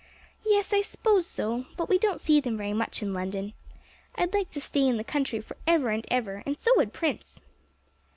[0.43, 3.53] 'Yes, I s'pose so; but we don't see them very much in London.
[4.15, 7.39] I'd like to stay in the country for ever and ever, and so would Prince.'